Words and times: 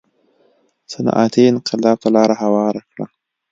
صنعتي 0.91 1.43
انقلاب 1.51 1.97
ته 2.03 2.07
لار 2.15 2.29
هواره 2.41 2.81
کړه. 2.91 3.05